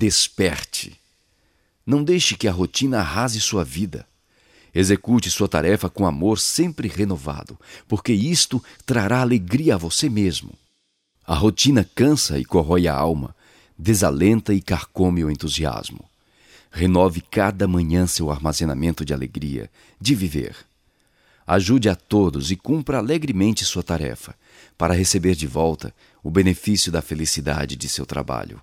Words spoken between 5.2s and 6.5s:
sua tarefa com amor